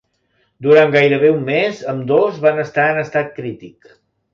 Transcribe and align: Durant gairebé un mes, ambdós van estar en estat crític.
Durant 0.67 0.93
gairebé 0.95 1.29
un 1.35 1.45
mes, 1.51 1.85
ambdós 1.95 2.43
van 2.49 2.67
estar 2.67 2.91
en 2.97 3.05
estat 3.07 3.35
crític. 3.41 3.99